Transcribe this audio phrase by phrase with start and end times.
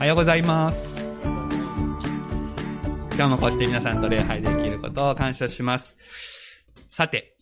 [0.00, 1.04] おはようございます。
[3.12, 5.98] 今日もこうして皆さんと礼拝できることを感謝します。
[6.90, 7.36] さて、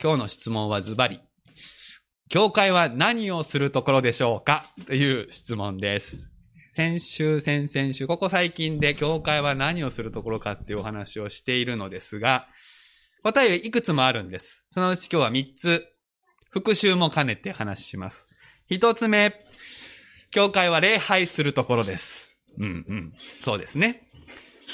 [0.00, 1.20] 今日の質問はズバリ。
[2.28, 4.66] 教会は何をするところでしょうか？
[4.86, 6.30] という質問です。
[6.76, 12.46] 先週、先々週、ここ最近で教会は何をするところかっていうお話をしているのですが、
[13.24, 14.62] 答えはいくつもあるんです。
[14.72, 15.88] そのうち今日は3つ、
[16.50, 18.28] 復習も兼ねて話します。
[18.70, 19.36] 1つ目、
[20.32, 22.36] 教会は礼拝するところです。
[22.58, 23.12] うんうん。
[23.44, 24.08] そうですね。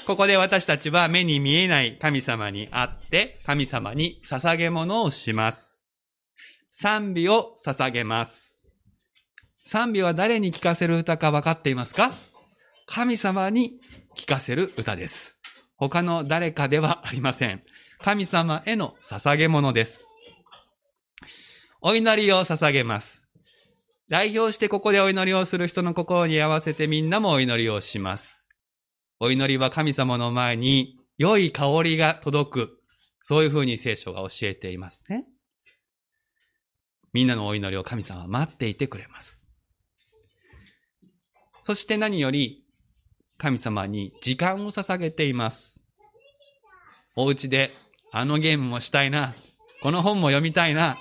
[0.06, 5.80] ここで私たちは目に見えない神様に会って、神様に捧げ物をします。
[6.72, 8.60] 賛美を捧げます。
[9.66, 12.12] 賛美は誰に聞かせる歌か分かっていますか？
[12.86, 13.80] 神様に
[14.16, 15.36] 聞かせる歌です。
[15.76, 17.62] 他の誰かではありません。
[18.00, 20.06] 神様への捧げ物です。
[21.80, 23.17] お祈りを捧げます。
[24.08, 28.46] 代表してここでお祈りをする人の心に合わせてみんなもお祈りをします。
[29.20, 32.70] お祈りは神様の前に良い香りが届く。
[33.22, 35.26] そういうふうに聖書が教えていますね。
[37.12, 39.46] みんなのお祈りを神様は待っていてくれます。
[41.66, 42.64] そして何より
[43.36, 45.78] 神様に時間を捧げています。
[47.14, 47.72] お家で
[48.10, 49.34] あのゲームもしたいな、
[49.82, 50.96] この本も読みたいな、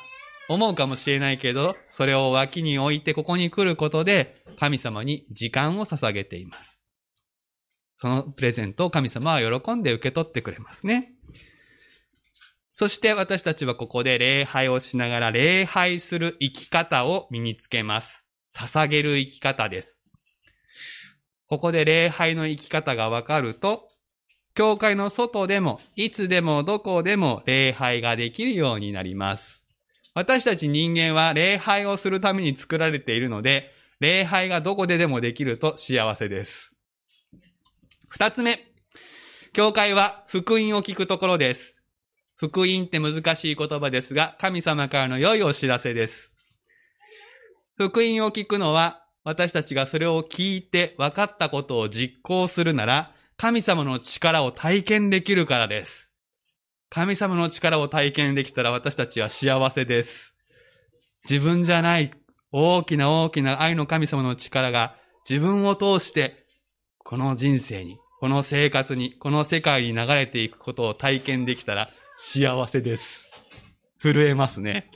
[0.50, 6.80] 思うかもしれないけど、それを脇に置いてここに来ることで神様に時間を捧げています。
[8.00, 11.14] そのプレゼントを神様は喜んで受け取ってくれますね。
[12.74, 18.24] そして私たちはここで礼拝をしながら礼拝する生き方を身につけます。
[18.56, 20.06] 捧げる生き方です。
[21.48, 23.90] ここで礼拝の生き方がわかると、
[24.54, 29.64] 教会の外でも、いつでもどこでも礼拝ができるようになります。
[30.18, 36.74] 私たち人間は礼拝をするために作られているので、礼拝がどこででもできると幸せです。
[38.08, 38.66] 二つ目。
[39.54, 41.78] 教会は福音を聞くところです。
[42.36, 46.34] 福音って難しい言葉ですが、神様からの良いお知らせです。
[47.76, 56.07] 福音を聞くのは、私たちがそれを聞いて分かったことを実行するなら、神様の力を体験できるからです。
[56.90, 60.34] 神様の力を体験できたら私たちは幸せです。
[61.30, 62.12] 自分じゃない
[62.52, 64.96] 大きな大きな愛の神様の力が
[65.30, 66.48] 自分を通して
[67.10, 71.88] この人生に、この生活に、この世界に流れていくことを体験できたら
[72.18, 73.30] 幸せです。
[74.02, 74.92] 震えますね。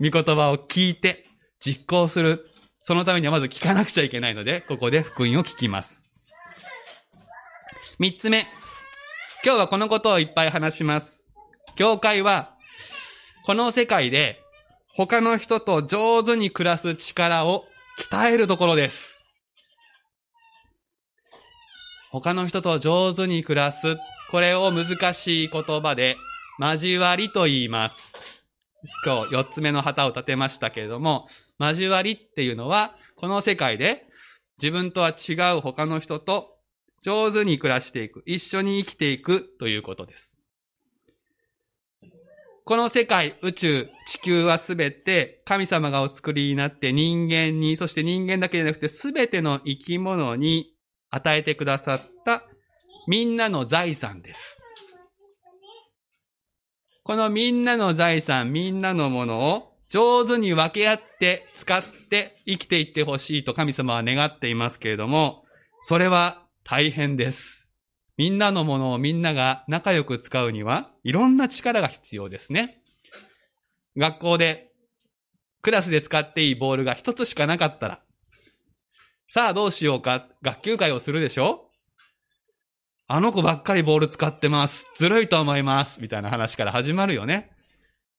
[0.00, 1.24] 御言葉を聞いて
[1.60, 2.50] 実行する。
[2.82, 6.04] そのためにはまず聞かなくちゃいけないので、ここで福音を聞きます。
[7.98, 8.46] 三つ目。
[9.44, 11.26] 今日はこのことをいっぱい話します。
[11.76, 12.54] 教会は、
[13.44, 14.40] この世界で
[14.96, 17.66] 他の人と上手に暮らす力を
[18.10, 19.22] 鍛えるところです。
[22.10, 23.98] 他の人と上手に暮らす。
[24.30, 26.16] これを難しい言葉で、
[26.58, 27.96] 交わりと言います。
[29.04, 31.28] 今日四つ目の旗を立てましたけれども、
[31.58, 34.06] 交わりっていうのは、この世界で
[34.56, 36.53] 自分とは違う他の人と
[37.04, 40.32] 上手に暮らしていく、一緒に生きていくということです。
[42.64, 50.72] この世界、宇宙、地球はすべて神様がお作りになって人間に、そして人間だけじゃなくてすべての生き物に
[51.10, 52.44] 与えてくださった
[53.06, 54.62] みんなの財産です。
[57.02, 65.44] このみんなの財産、みんなのものを上手に分け合って使って生きていってほしいと神様は願っていますけれども、
[65.82, 67.66] それは大変です。
[68.16, 72.82] みんなのものをみんなが仲良く使うには、いろんな力が必要ですね。
[73.96, 74.72] 学校で、
[75.62, 78.00] クラスで使っていいボールが一つしかなかったら、
[79.30, 81.70] さあどうしようか、学級会をするでしょ？
[83.08, 84.86] あの子ばっかりボール使ってます。
[84.96, 86.00] ずるいと思います。
[86.00, 87.50] みたいな話から始まるよね。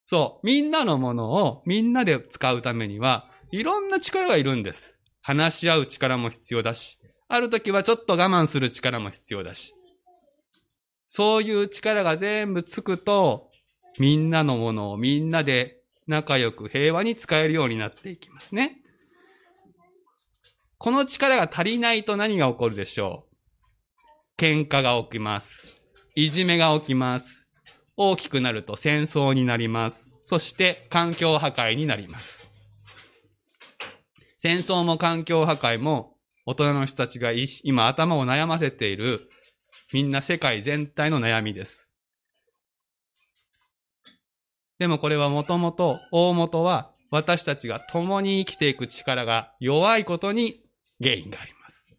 [0.08, 0.46] そう。
[0.46, 5.00] みんなのものをみんなで使うためには、いろんな力がいるんです。
[5.22, 7.00] 話し合う力も必要だし、
[7.36, 9.74] ある時はちょっと我慢する力も必要だし。
[11.10, 13.52] そういう力が全部つくと、
[14.00, 15.78] みんなのものをみんなで
[16.08, 18.82] 仲良く平和に使えるようになっていきますね。
[20.78, 23.28] この力が足りないと何が起こるでしょ
[24.38, 24.42] う？
[24.42, 25.66] 喧嘩が起きます。
[26.16, 27.46] いじめが起きます。
[27.96, 30.12] 大きくなると戦争になります。
[30.24, 32.50] そして環境破壊になります。
[34.40, 36.15] 戦争も環境破壊も
[36.46, 37.32] 大人の人たちが
[37.64, 39.30] 今頭を悩ませている
[39.92, 41.92] みんな世界全体の悩みです。
[44.78, 50.66] でもこれはもともと、大元は私たちが共に生きていく力が弱いことに
[51.02, 51.96] 原因があります。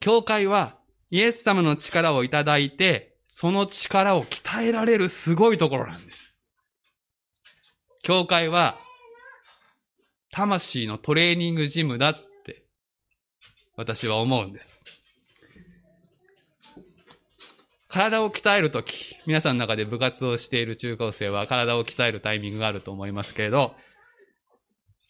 [0.00, 0.78] 教会は
[1.10, 6.38] イエス様の力をいただいて、その力を鍛えられるすごいところなんです。
[8.02, 8.78] 教会は、
[10.36, 12.62] 魂のトレーニングジムだって、
[13.74, 14.84] 私は思うんです。
[17.88, 23.74] 体を鍛えるとき、皆さんの中で部活をしている中高生は体を鍛えるタイミングがあると思いますけれど、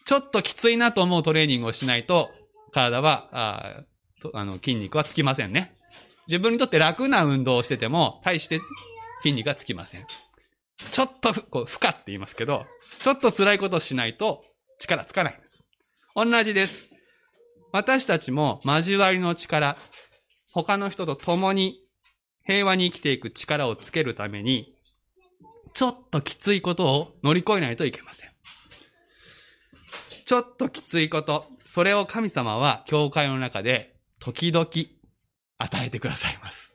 [0.04, 2.30] ちょっときついなと思うトレーニングをしないと、
[2.70, 3.82] 体は、あ
[4.32, 5.74] あの筋肉はつきませんね。
[6.28, 8.60] 自分にとって楽な運動をしてても、大して
[9.22, 10.06] 筋肉がつきません。
[10.92, 12.64] ちょっと、こう、負荷って言いますけど、
[13.00, 14.44] ちょっと辛いことをしないと
[14.78, 15.64] 力つかないんです。
[16.14, 16.88] 同じです。
[17.72, 19.76] 私たちも交わりの力、
[20.52, 21.82] 他の人と共に
[22.46, 24.74] 平和に生きていく力をつけるために、
[25.74, 28.30] ちょっときついことを乗り越えないといけません。
[30.24, 34.66] ちょっときついこと、それを神様は教会の中で時々
[35.58, 36.72] 与えてくださいます。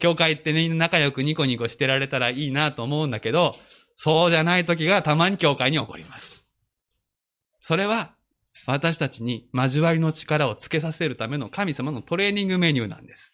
[0.00, 3.56] 教会ってみんな仲良くニコニコしてられたらいいなと思うんだけど、
[3.96, 6.39] そうじゃない時がたまに教会に起こります。
[7.70, 8.16] それは
[8.66, 13.32] 私たちに交わりの力をつけさせるための神様のトレーニングメニューなんです。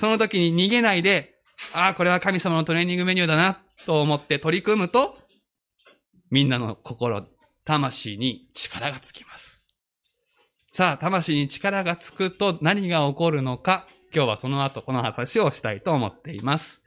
[0.00, 1.36] その時に逃げないで、
[1.72, 5.16] ああ、これは神様のトレーニングメニューだなと思って取り組むと、
[6.32, 7.28] みんなの心、
[7.64, 9.62] 魂に力がつきます。
[10.74, 16.82] さあ、魂に力がつくと何が起こるのか、今日はその後この話をしたいと思っています。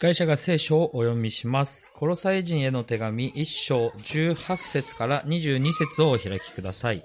[0.00, 1.92] 司会者が聖書をお読みします。
[1.94, 7.04] コロサイ人への手紙1章18節から22節をお開きください。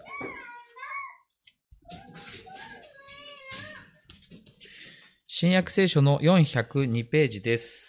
[5.28, 7.85] 新約聖書の402ページです。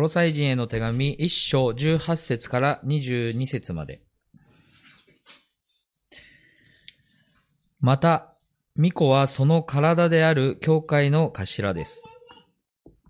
[0.00, 4.00] コロサイ人への手紙1章18節から22節まで。
[7.80, 8.34] また、
[8.76, 12.08] 巫女はその体である教会の頭です。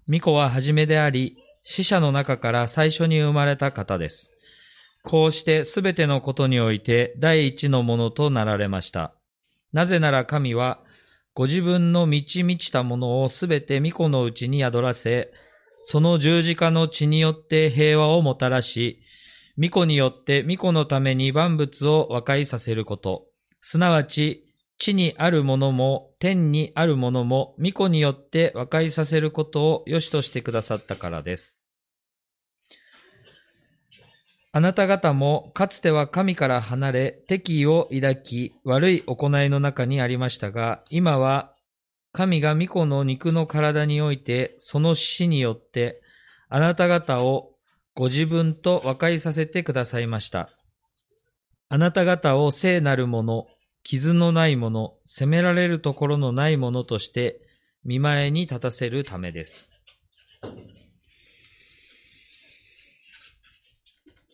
[0.09, 4.29] 巫女は初めであり、死者の中から最初に生まれた方です。
[5.05, 9.15] こうしてすべてのことにおいて第一のものとなられました。
[9.73, 10.81] なぜなら神は、
[11.35, 15.33] ご自分の満ち満ちたものをすべて巫女のうちに宿らせ、
[15.83, 19.03] その十字架の血によって平和をもたらし、
[19.57, 23.27] 巫女によって巫女のために万物を和解させること、
[23.63, 24.47] すなわち
[24.79, 31.63] 地にあるものも天にあるものも巫女によって和解させることを良しとしてくださったからです。
[34.53, 41.55] あなた方もかつては神から離れ敵意を抱き悪い行いの中にありましたが、今は
[42.13, 46.03] 神が巫女の肉の体においてその死によって
[46.49, 47.53] あなた方を
[47.95, 50.51] ご自分と和解させてくださいました。
[51.69, 53.47] あなた方を聖なるもの、
[53.85, 57.41] 傷のないもの、責められるところのないものとして、
[57.85, 59.69] 見前に立たせるためです。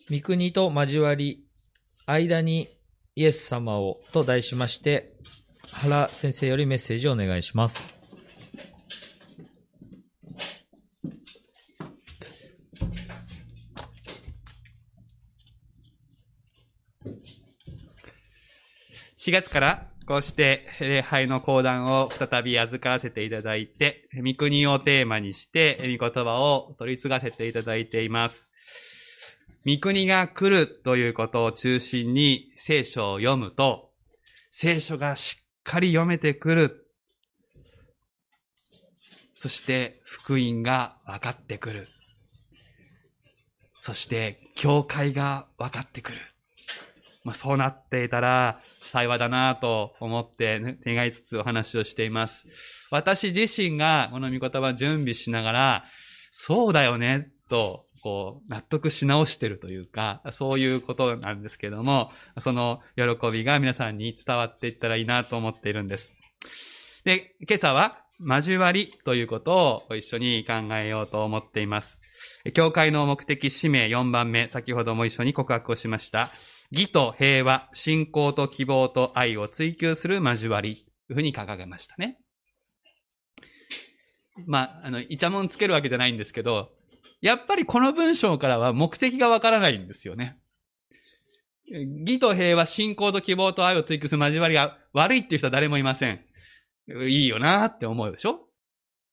[0.09, 1.45] 三国と交わり、
[2.05, 2.69] 間に
[3.15, 5.16] イエス様をと題しまして、
[5.81, 7.97] 原先生よりメッセージをお願いします。
[19.17, 28.49] 4月からこうして礼拝の講談を再び預からせていただいて、御国をテーマにして、御言葉を取り継がせていただいています。
[29.65, 33.91] 御国が来るということを中心に聖書を読むと、
[34.51, 36.87] 聖書がしっかり読めてくる。
[39.39, 41.89] そして福音が分かってくる。
[43.81, 46.19] そして教会が分かってくる。
[47.25, 52.47] まあ、そうなっていたら幸いだなと思って願いつつお話をしています。
[52.89, 55.85] 私自身がこの御言葉準備しながら、
[56.31, 62.11] そうだよね、と、こう、納得し直してるというか、そういうことなんですけども、
[62.41, 66.13] その喜びが皆さんに伝わっていったらいいなと思っているんです。
[67.03, 72.01] で、今朝は、交わりということを一緒に考えようと思っています。
[72.53, 76.31] 教会の目的使命4番目、先ほども一緒に告白をしました。
[76.71, 82.17] 義と平和、信仰と希望と愛を追求する交わり、というふうに掲げましたね。
[84.45, 86.71] まあ、あの、イチャモンつけるわけじゃないんですけど、
[87.21, 90.37] やっぱりこの文章からは目的がわからないんですよね。
[91.69, 96.23] 義と平和、信仰と希望と愛を追求する交わりが悪いっていう人は誰もいません。
[96.87, 98.47] いいよなって思うでしょ？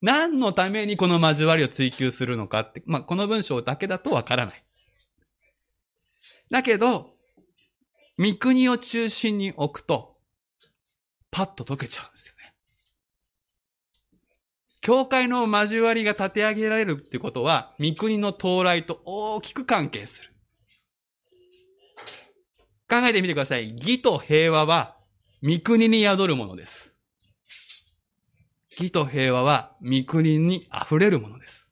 [0.00, 4.64] 何のためにこの交わりを追求するのかって、まあ、この文章だけだとわからない。
[6.50, 7.14] だけど、
[8.18, 10.18] 三国を中心に置くと、
[11.30, 12.13] パッと解けちゃう。
[14.84, 20.30] 教会の交わりが立て上げられるってことは、三国の到来と大きく関係する。
[22.86, 23.74] 考えてみてください。
[23.78, 24.98] 義と平和は、
[25.40, 26.92] 三国に宿るものです。
[28.78, 31.66] 義と平和は、三国に溢れるものです。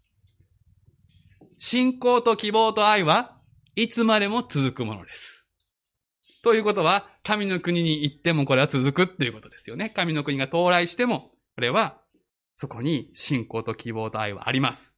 [1.59, 3.37] 信仰と希望と愛は
[3.77, 5.47] いつまでも続くものです。
[6.43, 9.91] ということは、神の国に行ってもこれは続くっていうことですよね。
[9.91, 12.02] 神の国が到来しても、これは、
[12.63, 14.95] そこに信仰と希望と愛はあります。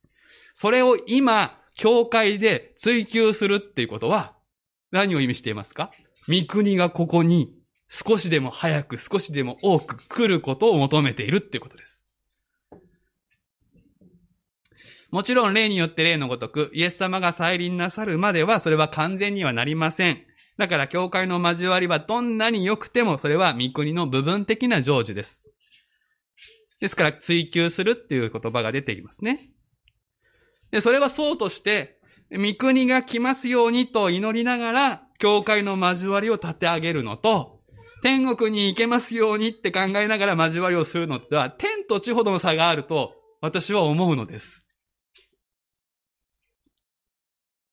[0.52, 4.34] それを今、教会で追求するっていうことは、
[4.90, 5.90] 何を意味していますか？
[6.28, 7.54] 御国がここに
[7.88, 12.02] 少しでも早く少しでも多く来ることを求めているっていうことです。
[15.10, 20.18] もちろん例によって例のごとく、イエス様が再臨なさるまではそれは完全にはなりません。
[20.58, 25.42] だから教会の交わりはどんなに良くてもそれは御国の部分的な成就です。
[26.80, 29.50] ですから追求するっていう言葉が出ていますね。
[30.70, 32.00] で、それはそうとして、
[32.30, 37.60] 御国が来ますようにと祈りながら、教会の交わりを立て上げるのと、
[38.02, 44.64] 天国に行けますようにって考えながら交わりをするのっては、天と地ほどの差があると、私は思うのです。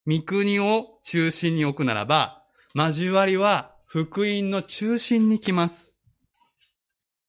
[0.08, 2.43] 御国を中心に置くならば、
[2.74, 5.96] 交わりは福音の中心に来ます。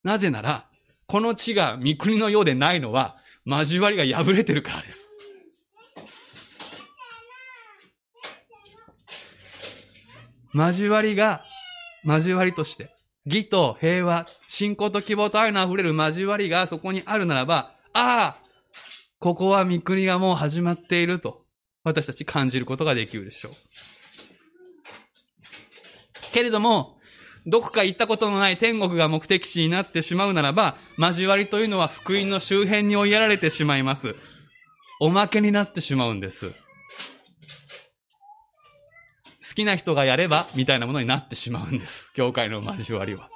[0.04, 0.68] なぜなら、
[1.12, 5.10] この地が御国のようでないのは、交わりが破れてるからです。
[10.54, 11.44] 交わりが、
[12.02, 18.42] 交わりとして、義と平和、信仰と希望と愛の溢れる交わりがそこにあるならば、ああ、
[19.18, 21.44] ここは御国がもう始まっていると、
[21.84, 23.52] 私たち感じることができるでしょう。
[26.32, 27.01] けれども、
[27.46, 34.14] どこか行ったことのない天国が目的地になってしまうならば、交わりというのは福音の周辺に追いやられてしまいます。
[35.00, 36.52] おまけになってしまうんです。
[39.52, 42.10] 好きな人がやれば、みたいなものになってしまうんです。
[42.14, 43.28] 教会の交わりは。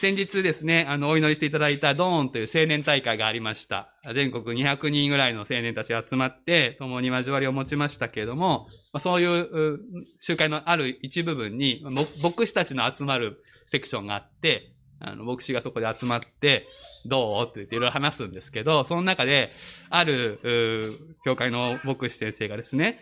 [0.00, 3.88] 先日ですね、あの、お祈りしていただいたドーンという青年大会がありました。
[4.14, 8.68] 全国200人ぐらいの青年たちが集まって、共に交わりを持ちましたけれども、
[9.00, 9.78] そういう
[10.20, 11.82] 集会のある一部分に、
[12.22, 16.64] 牧師たちの集まるセクションがあって、あの、牧師がそこで集まって、
[17.06, 17.42] どう？
[17.44, 19.52] って言っていろいろ話すんですけど、その中で、
[19.90, 23.00] ある、教会の牧師先生がですね、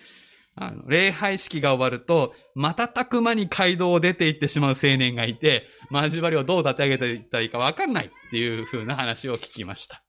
[0.54, 10.04] あの、礼拝式が終わると、瞬く間に街道を出て行ってしまう青年がいて、交わりをどう立て上げていったらいいかわかんないっていう風な話を聞きました。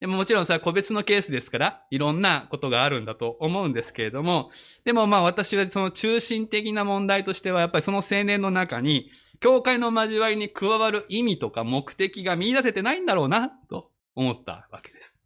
[0.00, 4.50] でももちろんそれは個別のケースですから、いろんなことがあるんだと思うんですけれども、
[4.84, 9.10] でもまあ私はその中心的な問題としては、やっぱりその青年の中に、
[9.40, 15.19] 教会の交わりに加わる意味とか目的が見出せてないんだろうな、と思ったわけです。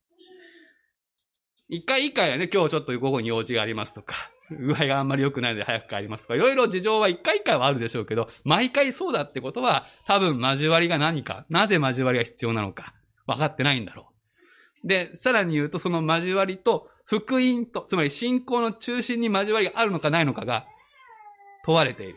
[1.69, 4.15] 一回一回はね、今日ちょっと午後に用事がありますとか、
[4.51, 12.95] 具合があんまり良くないので早く帰りますとか、いろいろ事情は一回一回はあるでしょうけど、毎回そうだってことは、多分交わりが何か、なぜ交わりが必要なのか、
[13.27, 14.13] 分かってないんだろ
[14.85, 14.87] う。
[14.87, 20.67] で、さらに言うと、その交わりと、福音と、つまり信仰の中心に交わりがあるのかないのかが
[21.65, 22.17] 問われている。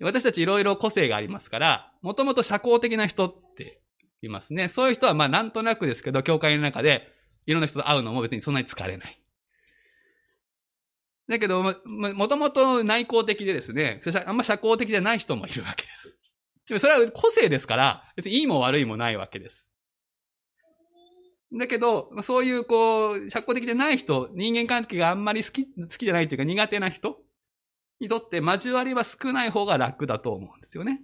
[0.00, 3.43] 私たちいろいろ個性がありますから、もともと社交的な人
[4.26, 4.68] いますね。
[4.68, 7.08] そういう人はまあなんとなくですけど、教会の中で
[7.46, 9.20] いろんな人と会うのも別にそんなに疲れない。
[11.28, 16.18] だけど、もともと内向的でですね、あんま社交的じゃない人もいるわけです。
[16.68, 19.66] でもそれは個性ですから、別にいいも悪いもないわけです。
[21.52, 27.16] だけど、そういうこう、社交的でない人、人間関係があんまり好き、好きじゃないというか苦手な人
[28.00, 31.00] にとって交わりは少ない方が楽だと思うんですよね。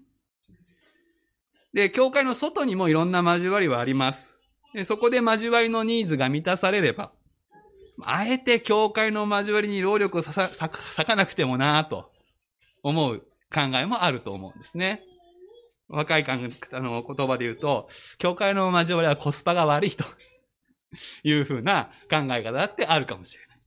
[1.72, 4.38] で、教会の外にもいろんな交わりはあります。
[4.74, 7.12] でそこで交わりのニーズが満たされれば、
[8.02, 12.10] あえて教会の交わりに労力を割かなくてもなぁと
[12.82, 15.02] 思う考えもあると思うんですね。
[15.88, 20.04] 若い感あの言葉で言うと、教会の交わりはコスパが悪いと
[21.24, 23.60] いうふうな考え方だってあるかもしれない。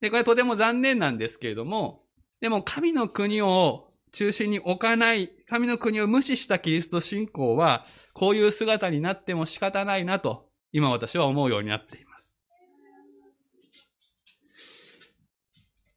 [0.00, 2.04] で、これとても残念なんですけれども、
[2.40, 12.34] でも神の国を中心に置かない、神の国を無視したキリスト信仰は、こういう姿になっても仕方ないなと、今私は思うようになっています。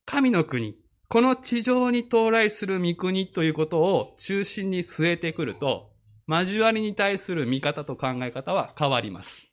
[0.05, 0.77] 神の国、
[1.09, 5.91] この地上に到来する御国ということを中心に据えてくると、
[6.27, 9.51] 交わりに対する見方と考え方は変わります。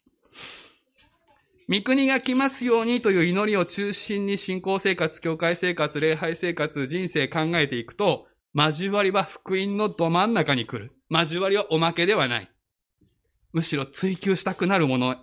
[1.69, 10.93] 御国が来ますようにという祈りを中心に信仰生活、教会生活、礼拝生活、人生考えていくと、交わりは福音のど真ん中に来る。
[11.09, 12.51] 交わりはおまけではない。
[13.53, 15.17] むしろ追求したくなるもの。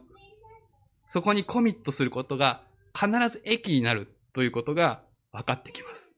[1.09, 6.13] そこにコミットすることが必ず益になるということが分かってきます。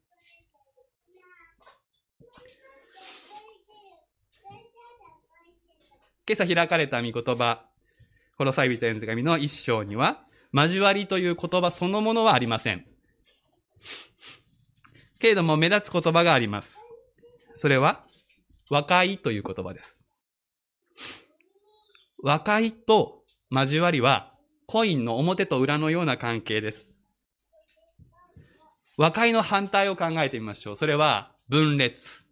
[6.28, 7.66] 今朝開かれた御言葉、
[8.38, 10.24] このサイビテン手紙の一章には、
[10.54, 12.86] 交わりという言葉そのものはありません。
[15.20, 16.89] けれども目立つ言葉があります。
[17.62, 18.06] それは、
[18.70, 20.02] 和解という言葉です。
[22.24, 24.34] 和解と交わりは、
[24.66, 26.94] コインの表と裏のような関係です。
[28.96, 30.78] 和解の反対を考えてみましょう。
[30.78, 32.24] それは、分裂、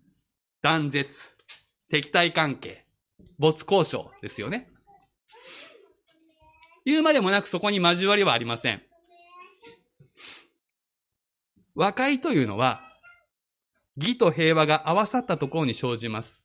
[0.62, 1.36] 断絶、
[1.90, 2.86] 敵対関係、
[3.38, 4.70] 没交渉ですよね。
[6.86, 8.82] 言うまでもなくそこに交わりはありません。
[11.76, 12.87] 和解というのは、
[13.98, 16.44] 義と平和が合わさったところに生じます。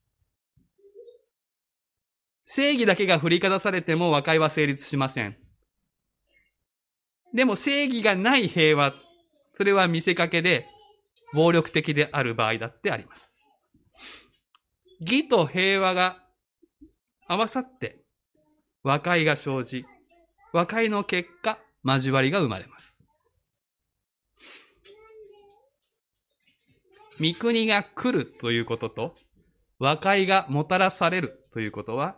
[2.44, 5.36] 正義だけが振りかざされても和解は成立しません。
[7.34, 8.94] でも正義がない平和、
[9.54, 10.66] それは見せかけで
[11.32, 13.34] 暴力的である場合だってあります。
[15.00, 16.18] 義と平和が
[17.26, 18.02] 合わさって
[18.82, 19.84] 和解が生じ、
[20.52, 22.91] 和解の結果、交わりが生まれます。
[27.22, 29.14] 御国が来るということと、
[29.78, 32.16] 和解がもたらされるということは、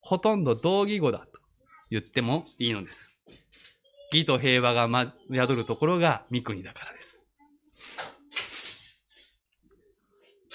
[0.00, 1.26] ほとんど同義語だと
[1.88, 3.16] 言ってもいいのです。
[4.12, 7.24] 義と平和が、ま、宿るところが御国だからです。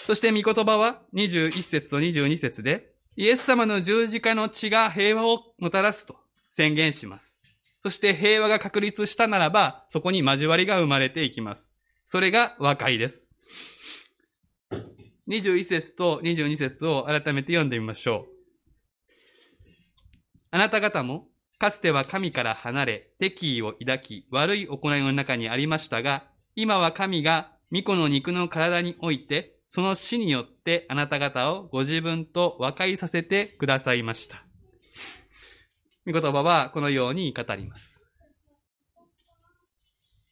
[0.06, 6.18] そして御言葉は21節と22節で、イエス様の十字架の血が平和をもたらすと
[6.52, 7.40] 宣言します。
[7.82, 11.72] そして平和が確立したならば、そこに交わりが生まれていきます。
[12.06, 13.30] それが和解です。
[15.28, 18.36] 21節と22節を改めて読んでみましょう。
[20.52, 26.24] あなた方も、かつては神から離れ、敵意を抱き、悪い行いの中にありましたが、
[26.56, 34.46] 今は神が御子の肉の体において、その死によってあなた方をご自分と和解させてくださいました。
[36.06, 38.00] 御言葉はこのように語ります。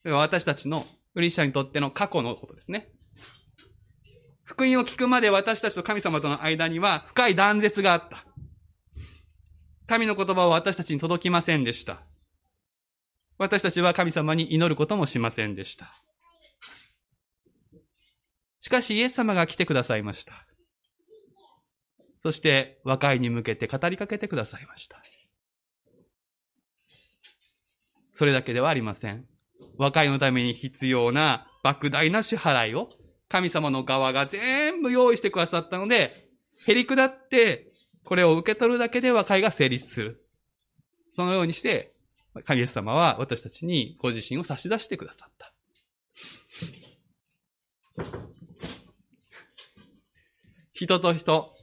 [0.06, 2.93] 私たちのクリスチャにとっての過去のことですね。
[4.54, 8.24] 福音を聞くまで私たちと神様との間には深い断絶があった。
[9.88, 12.04] 神の言葉は私たちに届きませんでした。
[13.40, 16.00] 私たちは神様に祈ることもしませんでした。
[18.60, 20.34] しかしイエス様が来てくださいました。
[22.22, 25.02] そして和解に向けて語りかけてくださいました。
[28.14, 29.26] それだけではありません。
[29.80, 32.90] 和解のために必要な莫大な支払いを
[33.30, 36.14] 神様の側が全部用意してくださったので、
[36.68, 40.26] へり下ってこれを受け取るだけで和解が成立する。
[41.16, 41.94] そのようにして、
[42.46, 45.54] 神様は私たちにご自身を差し出してくださった。
[50.74, 51.54] 人と人、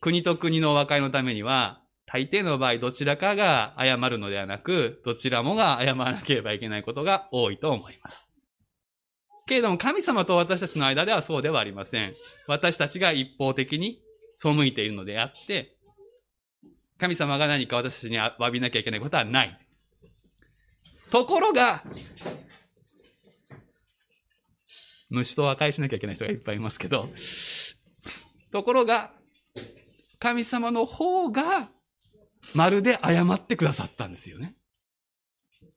[0.00, 8.25] 国と国の和解のためには、大抵の場合どちらかが謝るのではなく、どちらもが謝らなければいけないことが多いと思います。
[9.46, 12.14] けれども神様と私たちの間ではそうではありません。
[12.46, 14.02] 私たちが一方的に
[14.38, 15.76] 背いているのであって、
[16.98, 19.58] 神様が何か私たちに詫びなきゃいけないことはない。
[21.10, 21.84] ところが、
[25.08, 27.08] 虫と和解しなきゃいけない人がいっぱいいますけど、
[28.50, 29.12] ところが、
[30.18, 31.70] 神様の方が、
[32.54, 34.56] まるで謝ってくださったんですよね。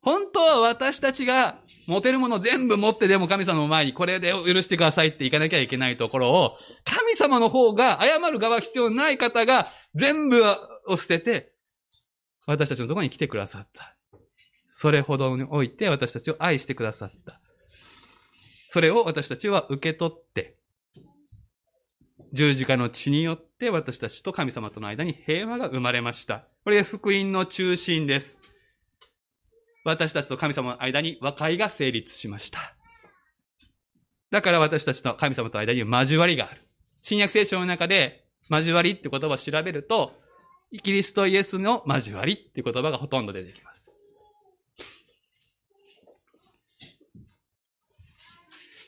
[0.10, 10.41] 本当は私たちが持てるもの全部持ってでも神様の前にこれで許してくださいって言かなきゃいけないところを、神様の方が謝る側必要ない方が全部
[10.88, 11.52] を捨てて、
[12.48, 13.95] 私たちのところに来てくださった。
[14.72, 17.39] それほどにおいて私たちを愛してくださった。
[18.69, 20.56] それを私たちは受け取って、
[22.34, 26.45] 十字架の血によって私たちと神様との間に平和が生まれました。
[26.63, 28.38] これが福音の中心です。
[29.84, 32.76] 私たちと神様の間に和解が成立しました。
[34.32, 36.62] だから私たちと神様との間に交わりがある。
[37.02, 40.13] 新約聖書の中で交わりって言葉を調べると、
[40.84, 43.80] キリストイエスの交わりっていう言葉がほとんど出てきます。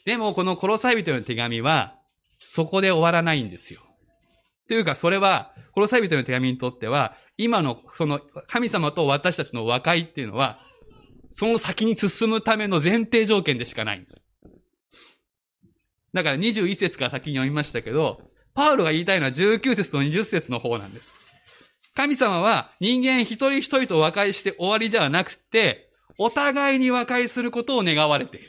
[0.05, 1.95] でも、このコロサイ人の手紙は、
[2.39, 3.81] そこで終わらないんですよ。
[4.67, 10.59] というか、それは、コロサイ人の手紙にとっては、今の、その、神様と私たちの和解っていうのは、
[11.31, 14.15] その先に進むための前提条件でしかないんです。
[16.13, 18.21] だから21節から先に読みましたけど、
[18.53, 21.13] パウロが言いたいのは19節と20節の方なんです。
[21.95, 28.47] 神様は人間一人一人と和解して終わりではなくて、お互いに和解することを願われている。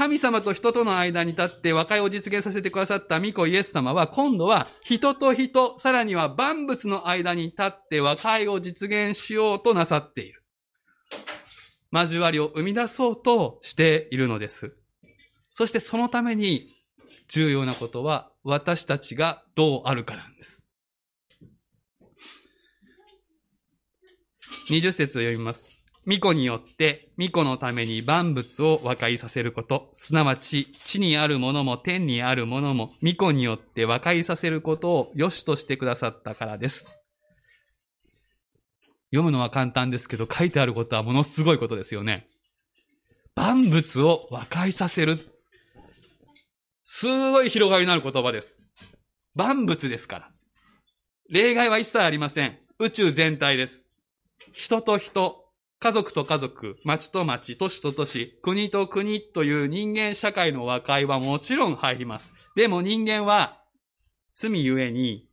[0.00, 10.42] 神様と人との間に立って和解を実現させてくださった御子イエス様は、今度は人と人、さらには万物の間に立って和解を実現しようとなさっている。
[11.92, 14.74] 交わりを生み出そうとしているのです。
[15.52, 16.74] そしてそのために
[17.28, 20.64] 重要なことは私たちがどうあるかなんです。
[24.70, 25.79] 20節を読みます。
[26.10, 36.84] 巫女によって、巫女のために万物を和解させること、すなわち、地にあるものも天にあるものも、巫女によって和解させることを良しとしてくださったからです。
[39.12, 42.26] 読むのは簡単ですけど、書いてあることはものすごいことですよね。
[43.36, 45.28] 万物を和解させる。
[46.86, 48.60] すごい広がりのある言葉です。
[49.36, 50.30] 万物ですから。
[51.28, 52.58] 例外は一切ありません。
[52.80, 53.84] 宇宙全体です。
[54.52, 55.39] 人と人、
[55.82, 62.34] 家族と家族、町と町、都市と都市、国と国という人間社会の和解はもちろん入ります。
[62.54, 63.62] でも人間は
[64.34, 65.26] 罪ゆえに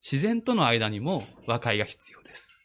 [0.00, 2.56] 自然との間にも和解が必要です。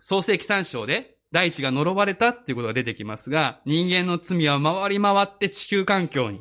[0.00, 6.40] 創世記三章で大地が呪われたっていうことが出てきますが、人間の罪は回り回って地球環境に、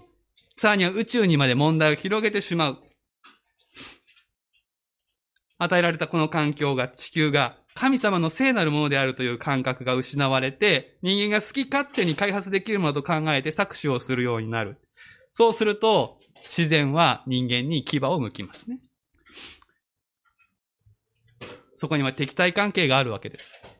[0.57, 2.77] さらには宇宙にまで問題を広げてしまう。
[5.57, 14.77] 与えられたこの環境が、地球が神様の聖なるものであるという感覚が失われて、人間が好き勝手に開発できるものと考えて搾取をするようになる。
[15.33, 18.79] そうすると、自然は人間に牙を向きますね。
[21.77, 23.72] そこには敵対関係があるわけです。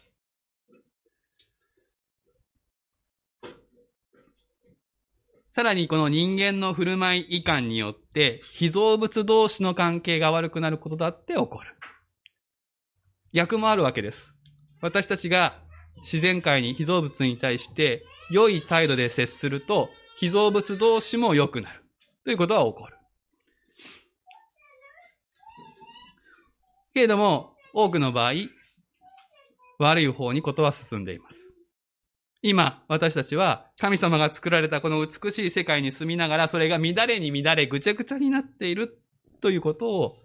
[5.56, 11.76] さらにこの人間の振る舞い遺憾によって、被造物同士の関係が悪くなることだって起こる。
[13.34, 14.34] 逆もあるわけです。
[14.82, 15.60] 私たちが
[16.02, 21.84] 自然界に被造物に対して良い態度で接すると、被造物同士も良くなる。
[22.26, 22.98] ということは起こる。
[26.96, 28.34] けれども、多くの場合、
[29.78, 31.42] 悪い方にことは進んでいます。
[32.45, 38.99] 今、私たちは神様が作られたこの美しい世界に住みながら、それが乱れに乱れ、ぐちゃぐちゃになっている
[39.39, 40.17] ということを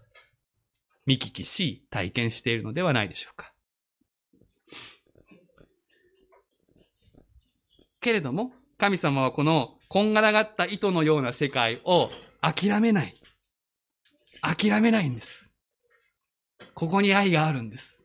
[1.06, 3.52] 見聞きし、体験しているのではないでしょうか。
[8.00, 13.14] けれども、神様はこのこんがらがった糸のような世界を諦めない。
[14.42, 15.46] 諦めないんです。
[16.74, 17.96] ここに愛があるんです。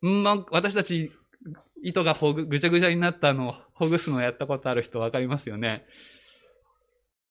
[0.00, 1.12] ま、私たち
[1.82, 5.84] 糸がほぐ、ぐちゃぐちゃになったのをほぐすのやったことある人わかりますよね。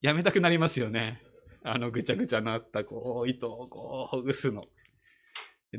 [0.01, 1.21] やめたくなりますよね。
[1.63, 4.65] あのぐちゃぐちゃなった、こう、糸をこう、ほぐすの。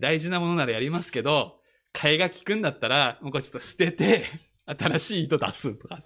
[0.01, 1.61] 大事なものならやりますけど、
[1.95, 4.25] 替えが効くんだったら、もうこれちょっと捨てて、
[4.67, 6.03] 新しい糸出すとか、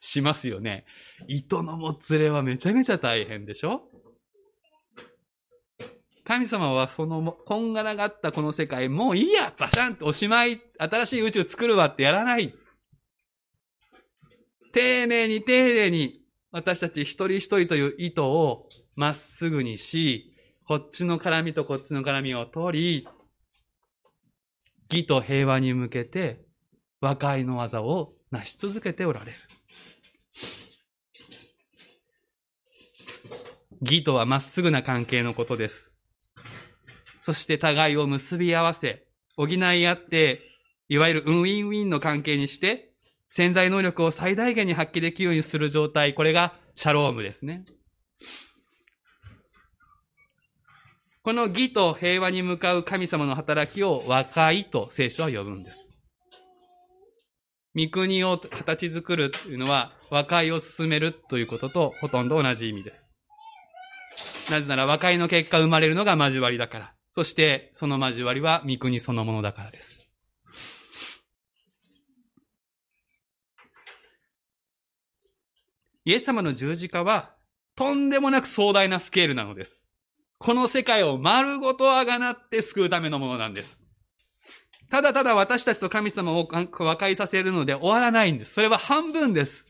[0.00, 0.86] しますよね。
[1.28, 3.82] 糸のもつれはめちゃめちゃ大変でしょ？
[6.26, 12.54] 神様はその、こんがらがったこの世界、もういいやバシャンとおしまい新しい宇宙作るわってやらない。
[14.72, 20.34] 丁寧に丁寧に、私たち一人一人という意図をまっすぐにし、
[20.66, 23.08] こっちの絡みとこっちの絡みを取り、
[24.90, 26.42] 義と平和に向けて
[27.00, 29.32] 和解の技を成し続けておられる。
[33.82, 35.93] 義とはまっすぐな関係のことです。
[37.24, 39.06] そして互いを結び合わせ、
[39.38, 40.42] 補い合って、
[40.90, 42.92] いわゆるウィンウィンの関係にして、
[43.30, 47.64] 潜在能力を最大限に発揮できるようにする状態、これがシャロームですね。
[51.22, 55.94] この義と平和に向かう神様の働きを和解と聖書は呼ぶんです。
[57.74, 63.14] 御国を形作るというのは和解を進めるということとほとんど同じ意味です。
[64.50, 66.93] なぜなら和解の結果生まれるのが交わりだから。
[67.14, 70.08] そして、その交わりは御国そのものだからです。
[76.04, 77.34] イエス様の十字架は、
[77.76, 79.84] とんでもなく壮大なスケールなのです。
[80.38, 83.80] この世界を丸ごとあがなって救うためのものなんです。
[84.90, 86.48] ただただ私たちと神様を
[86.78, 88.54] 和解させるので終わらないんです。
[88.54, 89.64] それは半分です。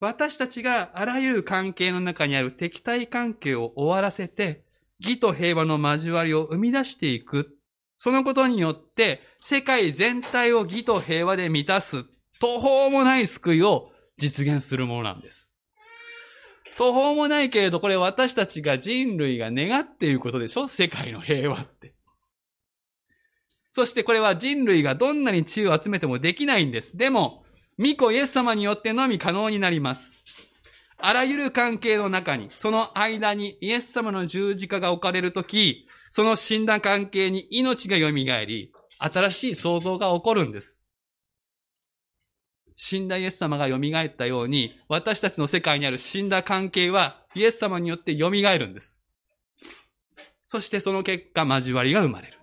[0.00, 4.64] 私たちがあらゆる関係の中にある敵対関係を終わらせて、
[5.02, 7.58] 義と平和の交わりを生み出していく。
[7.98, 12.04] そのことによって、世界全体を義と平和で満たす、
[12.40, 15.48] 途方もない救いを実現するものなんです。
[16.76, 20.68] 途方もないけれど、これ私たちが人類が願っていることでしょ？
[20.68, 21.94] 世界の平和って。
[23.72, 26.96] そしてこれは人類がどんなに知恵を集めてもできないんです。
[26.96, 27.44] でも、
[27.78, 30.11] 巫女イエス様によってのみ可能になります。
[31.04, 40.80] あらゆる関係の中に、その間にイエス様の十字架が置かれるとき、その死んだ関係に命が蘇り、新しい創造が起こるんです。
[42.76, 49.00] 死んだイエス様が蘇ったように、私たちの世界にある死んだ関係は、イエス様によって蘇るんです。
[50.46, 52.38] そしてその結果、交わりが生まれる。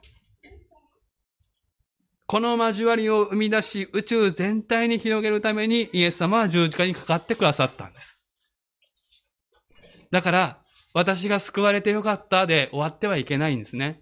[2.25, 8.18] この交わりを生み出し、宇宙全体に広げるために、イエス様は十字架にかかってくださったんです。
[10.11, 14.01] だから、私が救われてよかったで終わってはいけないんですね。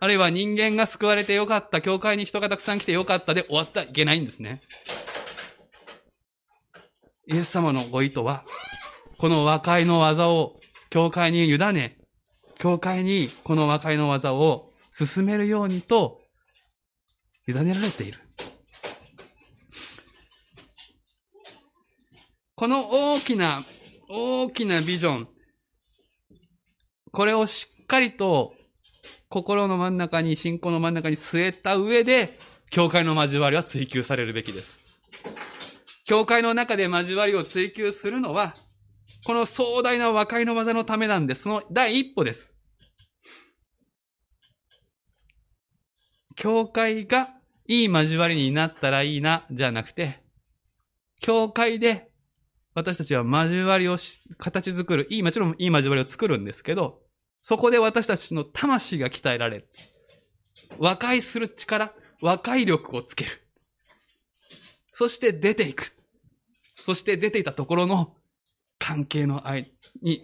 [0.00, 4.62] あるいは人間が救われてよかった、教会に人がたくさん来てよかったで終わってはいけないんですね。
[7.26, 8.44] イエス様のご意図は、
[9.18, 11.98] この和解の技を教会に委ね、
[12.58, 16.20] 教会にこの和解の技を進めるようにと、
[17.48, 18.20] 委ねられている。
[22.54, 23.60] この大きな、
[24.10, 25.28] 大きなビジョン、
[27.12, 28.54] これをしっかりと
[29.28, 32.38] 心の真ん中に、信仰の真ん中に据えた上で、
[32.70, 34.82] 教会の交わりは追求されるべきです。
[36.06, 38.56] 教会の中で交わりを追求するのは、
[39.26, 41.42] この壮大な和解の技のためなんです。
[41.42, 42.54] その第一歩です。
[46.34, 47.34] 教会が
[47.66, 50.22] いい交わりになったらいいな、じゃなくて、
[51.20, 52.07] 教会で
[52.74, 57.00] 私たちは交わりをし形作る、いい、もちろんいい交わりを作るんですけど、
[57.42, 59.68] そこで私たちの魂が鍛えられる。
[60.78, 63.30] 和解する力、和解力をつける。
[64.92, 65.92] そして出ていく。
[66.74, 68.16] そして出ていたところの
[68.78, 70.22] 関係の愛に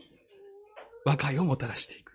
[1.04, 2.12] 和解をもたらしていく。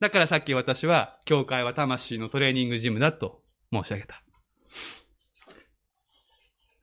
[0.00, 3.42] だからさっき私は、教会は魂のトレーニングジムだと
[3.72, 4.22] 申し上げた。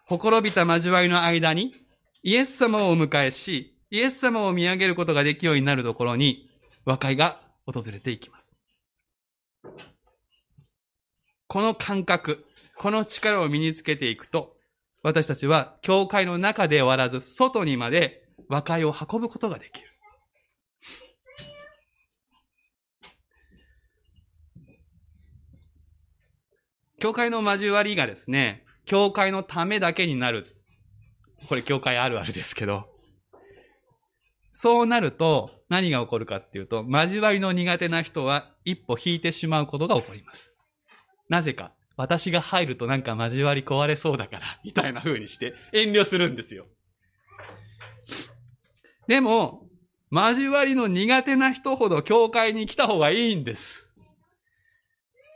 [0.06, 1.74] ほころびた交わりの間に、
[2.22, 6.48] イエス様をお迎えし、イエス様を見上げることができるようになるところに、
[6.86, 8.56] 和解が訪れていきます。
[11.48, 12.46] この感覚、
[12.78, 14.56] この力を身につけていくと、
[15.02, 19.90] 私たちは教会の中で終わらず、外にまで和解を運ぶことができる。
[27.00, 30.56] 教会の交わりがですね、教会のためだけになる。
[31.48, 32.88] これ教会あるあるですけど。
[34.52, 40.56] そうなると、何が起こるかっていうと、交わりの苦手な人は一歩引いてしまうことが起こります。
[41.30, 46.68] なぜか、私が入るとなんか交わり壊れそうだから、みたいな風にして遠慮するんですよ。
[49.08, 49.68] でも、
[50.12, 53.88] 交わりの苦手な人ほど教会に来た方がいいんです。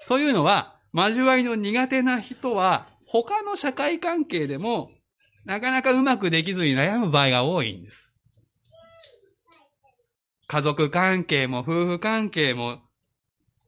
[0.08, 4.92] というのは、交わりの苦手な人は、他の社会関係でも、
[5.44, 8.12] なかなかうまくできずに悩む場合が多いんです。
[10.48, 12.80] 家族関係も夫婦関係も、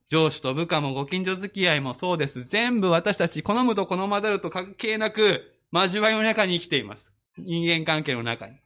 [0.10, 2.46] 上司と部下もご近所付き合いもそうです。
[2.46, 7.10] 全部私たち好むと好まざると関係なく、交わりの中に生きています。
[7.40, 8.60] 人間関係の中に。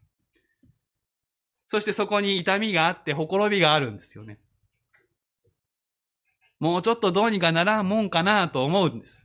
[1.70, 4.40] そしてそこに痛みがあって、ほころびがあるんですよね。
[6.60, 9.25] もうちょっとどうにかならんもんかなと思うんです。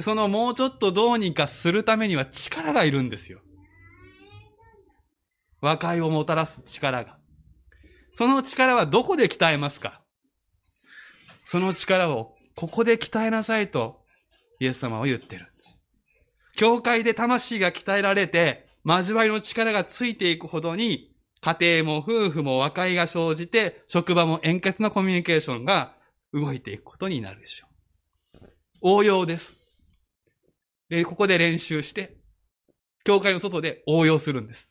[0.00, 3.40] そのもうちょっとどうにかするためには力がいるんですよ。
[5.60, 7.18] 和解をもたらす力が。
[8.12, 10.02] その力はどこで鍛えますか？
[11.46, 14.02] その力をここで鍛えなさいと
[14.60, 15.52] イエス様は言ってる。
[16.56, 25.96] 教会で魂が鍛えられて交わりの力がついていくほどに家庭も夫婦も和解が生じて職場も円滑なコミュニケーションが
[26.32, 28.46] 動いていくことになるでしょう。
[28.82, 29.56] 応用です。
[30.94, 32.16] で、ここで練習して、
[33.04, 34.70] 教会の外で応用するんです。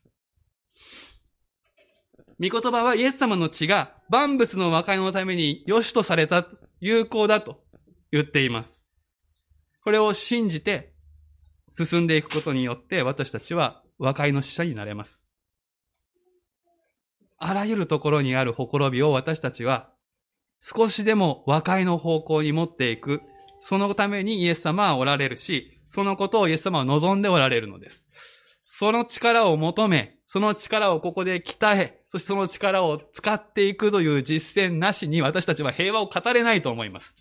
[2.40, 6.48] 御言葉はイエス様の血が万物の和解のために良しとされた、
[6.80, 7.64] 有効だと
[8.12, 8.82] 言っています。
[9.84, 10.94] これを信じて
[11.70, 15.26] 進んでいくことによって私たちは和解の使者になれます。
[17.38, 19.92] あらゆるところにあるほころびを私たちは
[20.62, 23.22] 少しでも和解の方向に持っていく。
[23.62, 28.04] そのためにイエス様はおられるし、そのことをイエス様は望んでおられるのです。
[28.66, 37.14] その力を求め、その力をここで鍛え、そしてその力を使っていくという実践なしに私たちは平和を語れないと思います。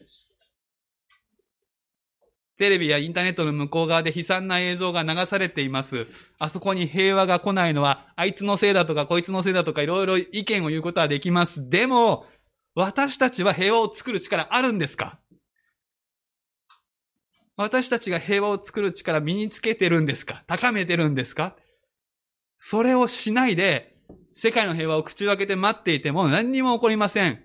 [2.57, 6.07] テレビやインターネットの向こう側で悲惨な映像が流されています。
[6.39, 11.69] あそこに平和が来ないのは、あいつのせいだとかこいつのせいだとかいろいろ意見を言うことはできます。
[11.69, 12.25] でも、
[12.75, 15.19] 私たちは平和を作る力あるんですか？
[17.57, 20.45] 私たちが平和を作る力身につけてるんですか？
[20.47, 21.57] 高めてるんですか？
[22.59, 23.97] それをしないで、
[24.35, 27.45] 世界の平和を口を開けて待っていても何にも起こりません。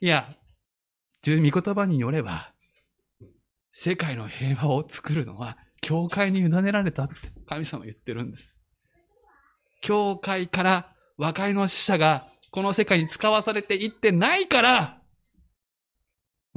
[0.00, 0.28] いや、
[1.26, 2.52] 御言葉によれば、
[3.72, 7.14] 世界の平和を作るのは、教会に委ねられたって
[7.48, 8.56] 神様言ってるんです。
[9.80, 14.97] 教会から和解の使者がこの世界に使わされていってないから、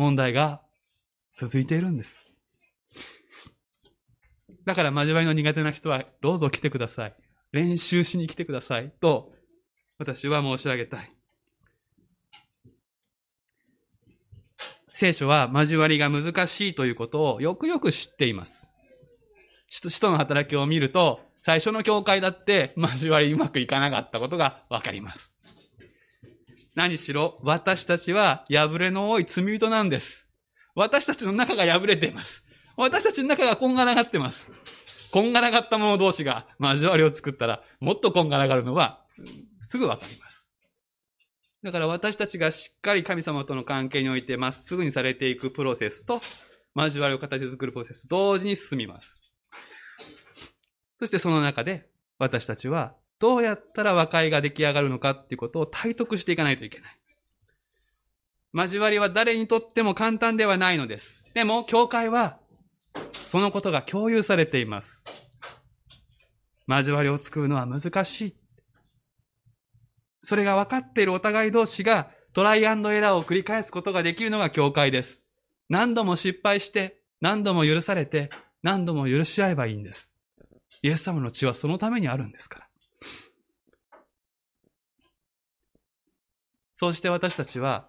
[0.02, 0.62] 問題が
[1.38, 2.28] 続いているんです。
[4.66, 7.16] だから交わりの苦手な人はどうぞ来てください。
[7.52, 8.92] 練習しに来てください。
[9.00, 9.32] と、
[10.00, 11.12] 私は申し上げたい。
[14.94, 18.68] 聖書は交わりが難しいということをよくよく知っています。
[19.70, 25.34] 使徒の働きを見ると、最初の教会だって交わりうまくいかなかったことがわかります。
[26.76, 30.26] 何しろ、私たちは破れの多い罪人なんです。
[30.74, 32.44] 私たちの中が破れています。
[32.78, 34.50] 私たちの中がこんがらがってます。
[35.12, 39.02] こんがらがった者同士が交わりを作ったら、もっとこんがらがるのは、
[39.60, 40.48] すぐわかります。
[41.64, 46.22] だから私たちがしっかり神様との関係においてまっすぐにされていくプロセスと、
[46.74, 49.14] 交わりを形作るプロセス、同時に進みます。
[51.00, 56.98] そしてその中で、私たちはどうやったら和解が出来上がるのかっていうことを体得していかないといけない。
[58.52, 61.24] 交わりは誰にとっても簡単ではないのです。
[61.36, 62.40] でも、教会は、
[63.28, 65.04] そのことが共有されています。
[66.68, 68.36] 交わりを作るのは難しい。
[70.24, 75.22] それが分かっているお互い同士がトライアンドエラーを繰り返すことができるのが教会です。
[75.70, 78.32] 何度も失敗して、何度も許されて、
[78.64, 80.12] 何度も許し合えばいいんです。
[80.82, 82.71] イエス様の血はそのためにあるんですから。
[86.82, 87.88] そして私たちは、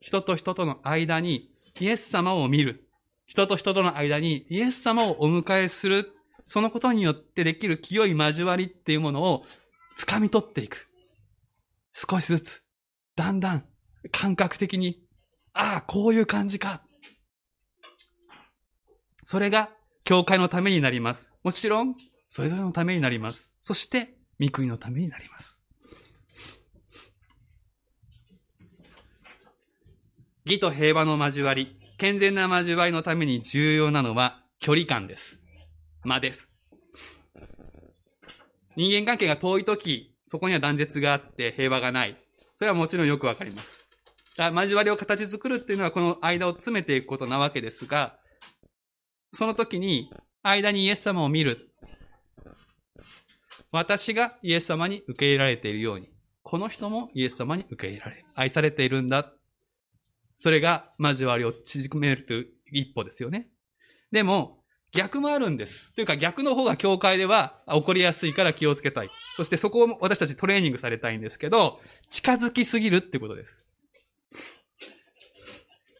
[0.00, 2.88] 人と人との間にイエス様を見る。
[3.26, 6.14] 人と人との間にイエス様をお迎えする。
[6.46, 9.44] そのことによってできる清い交わりっていうものを
[9.98, 10.88] 掴み取っていく。
[11.92, 12.62] 少しずつ、
[13.16, 13.66] だんだん
[14.10, 15.04] 感覚的に、
[15.52, 16.82] ああ、こういう感じか。
[19.24, 19.68] それが
[20.04, 21.30] 教会のためになります。
[21.42, 21.96] もちろん、
[22.30, 23.52] それぞれのためになります。
[23.60, 25.61] そして、御国のためになります。
[30.44, 35.38] 義と平和の交わり、健全な交わりのために重要なのは距離感です。
[36.04, 36.58] 間です。
[38.74, 42.16] 人間関係が遠いとき、そこには断絶があって平和がない。
[42.58, 43.86] それはもちろんよくわかります。
[44.36, 48.18] だ交わりを形作るっていうのはこの間を詰めていくことなわけですが、
[49.32, 50.10] その時に
[50.42, 51.70] 間にイエス様を見る。
[53.70, 56.10] 私がイエス様に受け入れられているように、
[56.42, 59.32] この人もイエス様に受け入れられ、愛されているんだ。
[60.42, 63.46] それが交わりを縮めるという一歩ですよね。
[64.10, 64.58] でも、
[64.92, 65.92] 逆もあるんです。
[65.94, 69.08] というか逆の方が教会では起こりやすいから気をつけたい。
[69.36, 71.78] そしてそこを私たちトレーニングされたいんですけど、
[72.10, 73.56] 近づきすぎるってことです。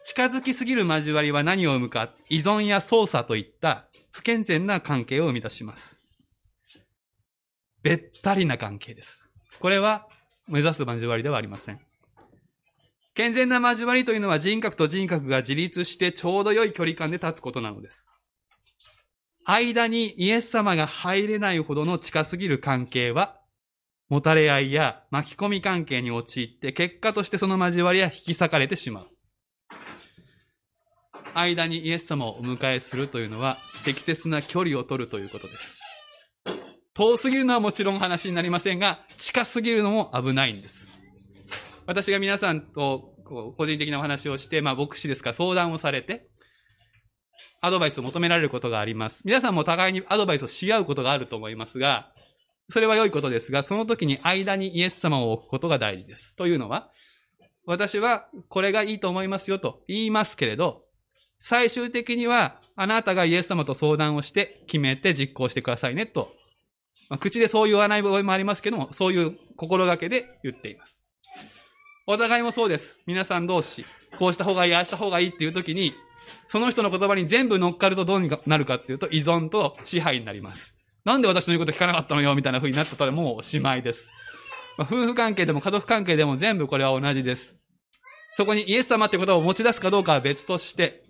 [0.06, 6.00] 近づきすぎる交わりは何を生むか、依存や操作といった不健全な関係を生み出します。
[7.84, 9.22] べったりな関係です。
[9.60, 10.08] これは
[10.48, 11.91] 目指す交わりではありません。
[13.14, 18.06] 健全な交わりというのは人格と人格が自立してちょうど良い距離感で立つことなのです。
[19.44, 23.38] 間にイエス様が入れないほどの近すぎる関係は、
[24.08, 29.08] もたれ合いや巻き込み関係に陥って、結果としてその交わりは引き裂かれてしまう。
[31.34, 35.76] 間にイエス様をお迎えするというのは、適切な距離を取るということです。
[36.94, 40.91] 遠すぎるのはもちろん話になりませんが、近すぎるのも危ないんです。
[41.86, 46.28] 私が皆さんとこう個人的なお話をして、まあ牧師ですから相談をされて、
[47.60, 49.22] アドバイスを求められることがあります。
[49.24, 52.12] 皆さんも互いにアドバイスをし合うことがあると思いますが、
[52.70, 56.34] それは良いことですが、その時に間にイエス様を置くことが大事です。
[56.36, 56.90] というのは、
[57.64, 60.84] 私はこれがいいと思いますよと言いますけれど、
[61.40, 66.32] 最終的には、あなたがイエス様と相談をして決めて実行してくださいねと。
[67.10, 71.01] まあ、口でそう言わない場合もありますけども、そういう心がけで言っています。
[72.06, 72.98] お互いもそうです。
[73.06, 73.84] 皆さん同士、
[74.18, 75.94] こうした方がいい、ああした方がいいっていう時に、
[76.48, 80.74] その人の言葉に全部乗っかるとどうになるかっていうと依存と支配になります。
[81.04, 84.08] なんで私の言うこと聞かなかったのよみたいな風になったらもうおしまいです。
[84.76, 87.54] まあ夫婦関係でも家族関係でも全部これは同じです。
[88.36, 91.04] そこにイエス様ってことを持ち出すかどうかは別として、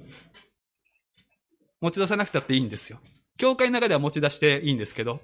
[1.81, 2.99] 持ち出さなくたっていいんですよ。
[3.39, 5.21] 教会の中では持ち出していいんですけど、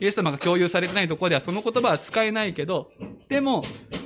[0.00, 2.90] イエス様が共有されてないところではその言葉は使えないけど、
[3.28, 3.64] でも、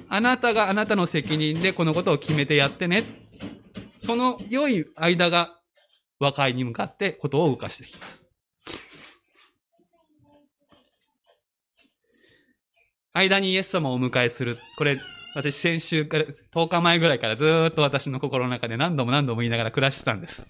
[0.09, 3.05] あなたがあなたの責任でこのことを決めてやってね。
[4.05, 5.59] その良い間が
[6.21, 8.27] 和解に向かってことを動かしていきます。
[13.13, 14.59] 間にイエス様をお迎えする。
[14.77, 14.99] これ、
[15.35, 20.47] 私先週から、10日前ぐらいからずっと私の心の中で何度も何度も言いながら暮らしてたんです。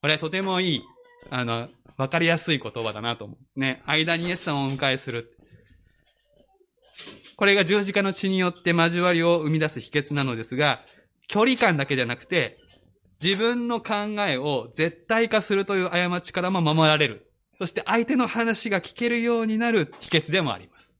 [0.00, 0.82] これはとてもいい、
[1.30, 3.82] あの、わかりやすい言葉だなと思うんですね。
[3.86, 5.36] 間にイエス様をお迎えする。
[7.36, 10.80] これが十字架の血によって交わりを生み出す秘訣なのですが、
[11.28, 12.58] 距離感だけじゃなくて、
[13.22, 13.94] 自分の考
[14.28, 17.30] えを絶対化するという過ちからも守られる。
[17.58, 20.94] そして相手の話が聞けるようになる秘訣でもあります。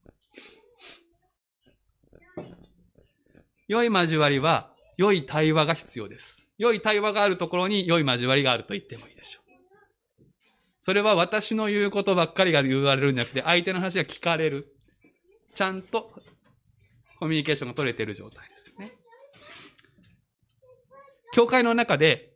[3.66, 6.36] 良い交わりは、良い対話が必要です。
[6.58, 9.42] 良い対話があるところに良い交わりがあると言ってもいいでしょう。
[10.82, 14.74] それは私の言うことばっかりが言われるんじゃなくて、相手の話が聞かれる。
[15.54, 16.10] ちゃんと
[17.18, 18.92] コミュニケーションが取れている状態ですよね。
[21.32, 22.32] 教会の中で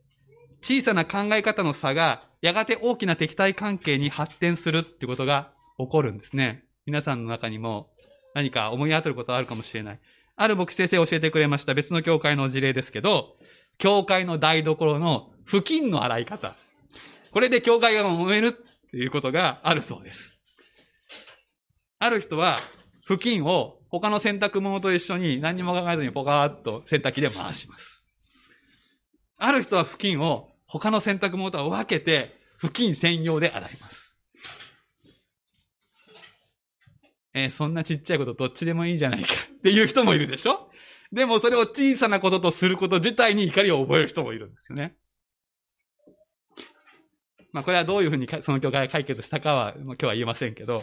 [0.62, 6.64] 小さな考え方の差がやがて大きな敵対関係に発展するってことが起こるんですね。
[6.86, 7.90] 皆さんの中にも
[8.34, 10.00] 何か思い当たることあるかもしれない。
[10.36, 13.36] ある牧師先生教えてくれました別の教会の事例ですけど、
[13.78, 16.54] 教会の台所の付近の洗い方。
[17.32, 20.34] これで教会が燃えるっていうことがあるそうです。
[21.98, 22.60] ある人は、
[23.08, 28.04] 付近を他の洗濯物と一緒に何にも考えずにポカーっと洗濯機で回します。
[29.38, 34.14] ある人は付近を他の洗濯物とは分けて、付近専用で洗います。
[37.34, 39.28] えーそんなちっちゃいことどっちでもいいんじゃないか
[39.58, 40.70] っていう人もいるでしょ？
[41.12, 44.96] でもそれを小さなこととすること自体に怒りを覚える人もいるんですよね。
[47.52, 50.82] まあこれはどういうふうにその教会が解決したかは、まあ今日は言えませんけど、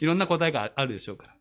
[0.00, 1.34] いろんな答えがあるでしょうから。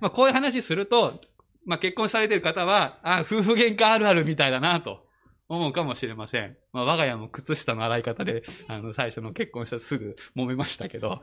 [0.00, 1.20] まあこういう話すると、
[1.64, 5.06] まあ結婚されている方は、あ、夫婦喧嘩あるあるみたいだなと
[5.48, 6.56] 思うかもしれません。
[6.72, 11.22] まあ我が家も靴下の洗い方で、あの最初の結婚したらすぐ揉めましたけど、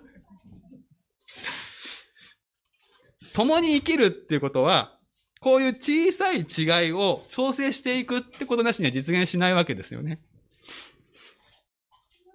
[3.33, 4.97] 共に生きるっていうことは、
[5.41, 10.19] こういう小さい違いを調整していくってことなしには実現しないわけですよね。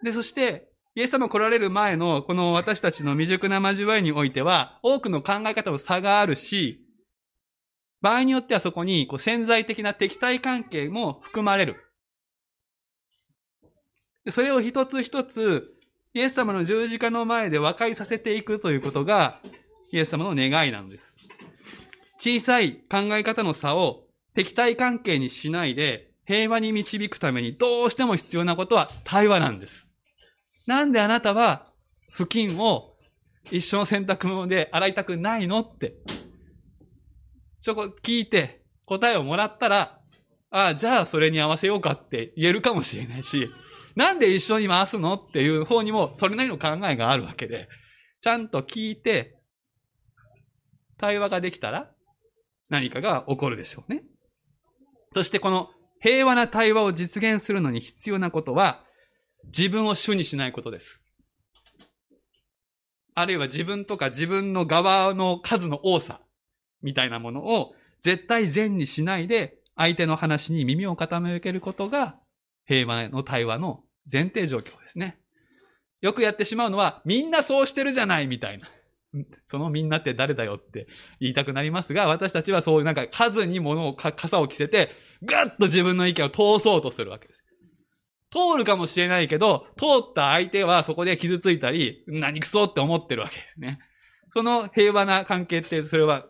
[0.03, 6.85] で、そして、イエス様来られる前のこの私たちの未熟な交わりにおいては、多くの考え方の差があるし、
[8.01, 11.77] 場合によってはそこにこう潜在的な敵対関係も含まれる。
[14.31, 15.75] それを一つ一つ、
[16.15, 19.41] イエス様の十字架の前で和解させていくということが、
[19.91, 21.15] イエス様の願いなんです。
[22.21, 29.88] 小さい考え方の差を敵対関係にしないで平和に導くためにどうしても必要なことは対話なんです。
[30.69, 31.73] なんであなたは
[32.13, 32.95] 付近を
[33.51, 35.95] 一緒の洗濯物で洗いたくないのって。
[37.63, 39.99] ちょこ聞いて答えをもらったら、
[40.51, 43.49] ああ、じゃあそれに合わせようかって言えるかもしれないし、
[43.97, 47.67] なんで一緒に回すのっていう方にもそれなりの考えがあるわけで、
[48.21, 49.39] ちゃんと聞いて、
[50.99, 51.91] 対話ができたら
[52.69, 54.03] 何かが起こるでしょうね。
[55.15, 55.71] そしてこの
[56.03, 58.85] 平和な対話を実現するのに必要なことは、
[59.45, 61.01] 自分を主にしないことです。
[63.15, 66.21] あるいは自分とか自分の側の数の多さ
[66.83, 67.73] みたいなものを
[68.03, 72.17] 絶対善にしないで相手の話に耳を傾けることが
[72.67, 75.19] 平和の対話の前提状況ですね。
[76.01, 78.69] よくやってしまうのはみんなそうしてるじゃないみたいな。
[79.49, 80.87] そのみんなって誰だよって
[81.19, 84.91] 言いたくなりますが、私たちはそういうなんか数に物を、傘を着せて、
[85.23, 87.38] ぐっと自分の意見を通そうとするわけです。
[88.31, 93.79] 通るかもしれないけど、通った相手はそこで傷ついたり、何くそって思ってるわけですね。
[94.33, 96.27] その平和な関係って、それは、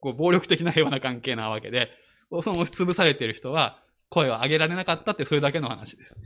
[0.00, 1.90] こう、暴力的な平和な関係なわけで、
[2.30, 6.16] その押しつぶされてる人は、声を上げられなかったって、それだけの話です。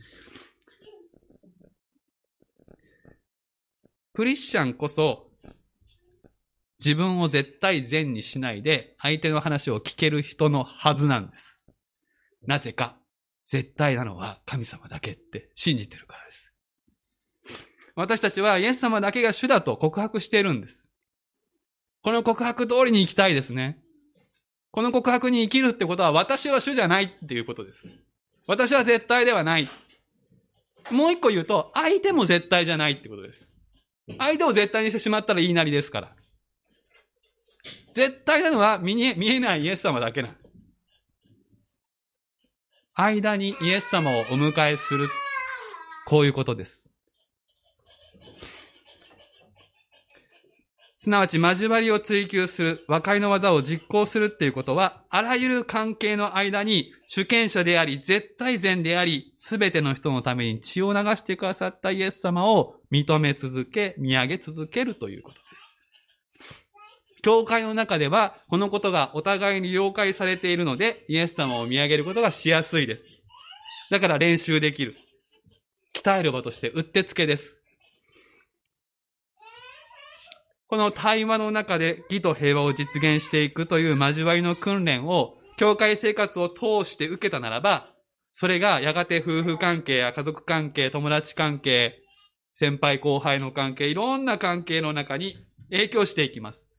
[4.12, 5.31] クリスチャンこそ、
[6.79, 11.62] 自分を絶対善にしないで、相手の話を聞ける人のはずなんです。
[12.47, 13.00] なぜか。
[13.51, 16.53] 絶対なのは神様だけって信じてるからです。
[17.97, 20.85] 私たちはイエス様だけが主だと告白しているんです。
[22.03, 23.81] この告白通りに生きたいですね。
[24.71, 27.89] この告白に生きるってことは私は主じゃないっていうことです。
[28.47, 29.69] 私は絶対ではない。
[30.93, 33.49] もう一個言うと、相手も絶対じゃないってことです。
[34.17, 36.17] 相手を絶対にしてしまったら言いなりですから。
[37.95, 40.39] 絶対なのは見え見えないイエス様だけなん。
[43.03, 45.09] 間にイエス様をお迎えする。
[46.07, 46.85] こういうことです。
[51.03, 65.70] すなわち交わりを追求する、和解の技を実行するっていうことは、あらゆる関係の間に主権者であり、絶対善であり、すべての人のために血を流してくださったイエス様を認め続け、見上げ続けるということです。
[67.23, 73.25] 教会の中では、このことがお互いに了解されているので、イエス様を見上げることがしやすいです。
[73.91, 74.97] だから練習できる。
[75.95, 77.57] 鍛える場としてうってつけです。
[80.68, 87.91] この対話の中で義と平和を実現していくという交わりの訓練を、教会生活を通して受けたならば、
[88.33, 92.01] それがやがて夫婦関係や家族関係、友達関係、
[92.55, 95.37] 先輩後輩の関係、いろんな関係の中に
[95.71, 96.70] 影響していきます。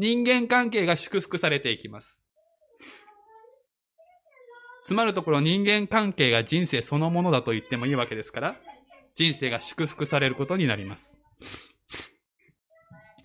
[0.00, 2.18] 人間関係が祝福されていきます。
[4.82, 8.56] つまるところ人間関係が人生そのものだと言ってもいいわけですから、
[9.14, 11.18] 人生が祝福されることになります。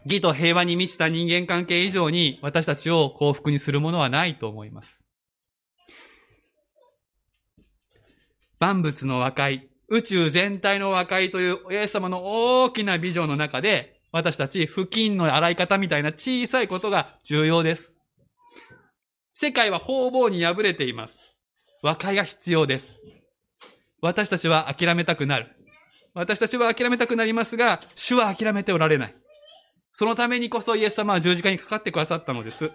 [0.04, 5.00] 義と平和に満ちた人間関係以上に私たちを幸福にするものはないと思います。
[8.60, 17.92] 万物の和解、宇宙全体の和解というイエス様の大きなビジョンの中で、私たち付近の洗い方みたいな小さいことが重要です。
[19.34, 21.34] 世界は方々に敗れています。
[21.84, 23.04] 和解が必要です。
[24.02, 25.48] 私たちは諦めたくなる。
[26.14, 29.16] 私たちは諦めたくなりますが、主は諦めておられない。
[29.92, 32.72] そのためにこそイエス様は十字架にかかってくださったのです。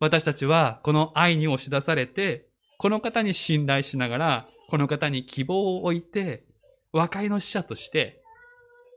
[0.00, 2.48] 私たちはこの愛に押し出されて、
[2.78, 6.42] この方に信頼しながら、この方に希望を置いて、
[6.92, 8.24] 和解の使者として、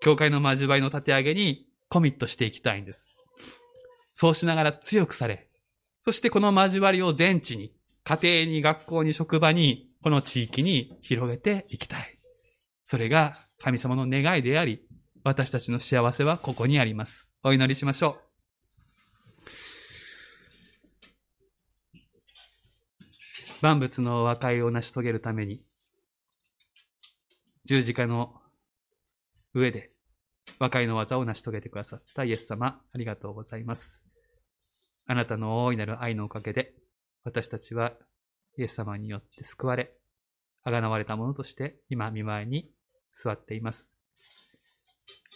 [0.02, 3.14] 教会の交わりの立て上げにコミットしていきたいんです。
[4.14, 5.48] そうしながら強くされ、
[6.04, 7.72] そしてこの交わりを全地に、
[8.04, 12.18] 家庭に学校に職場に、この地域に広げていきたい。
[12.86, 14.82] それが神様の願いであり、
[15.24, 17.30] 私たちの幸せはここにあります。
[17.44, 18.22] お祈りしましょう。
[23.62, 25.62] 万物の和解を成し遂げるために、
[27.66, 28.41] 十字架の
[29.54, 29.92] 上で
[30.60, 34.02] 和解の技を成し遂げてくださったイエス様、ありがとうございます。
[35.08, 36.74] あなたの大いなる愛のおかげで、
[37.24, 37.94] 私たちは
[38.58, 39.92] イエス様によって救われ、
[40.64, 42.70] あがなわれたものとして今見舞いに
[43.22, 43.94] 座っています。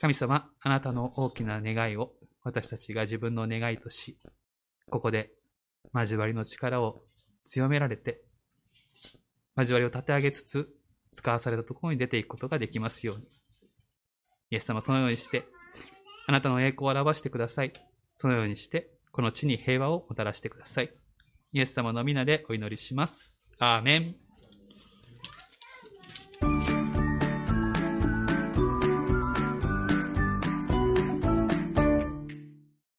[0.02, 2.14] 神様、あなたの大きな願いを
[2.44, 4.20] 私たちが自分の願いとし、
[4.90, 5.32] ここで
[5.94, 7.02] 交わりの力を
[7.46, 8.22] 強められて、
[9.58, 10.68] 交わりを立て上げつつ、
[11.14, 13.35] 使わされたところに出ていくことができますように。
[14.52, 15.46] イエス様、そのようにして、
[16.28, 17.74] あなたの栄光を表してください。
[18.20, 20.92] そのようにして、この地に平和をもたらしてください。
[21.54, 23.40] イエス様の皆でお祈りします。
[23.60, 24.25] アーメン。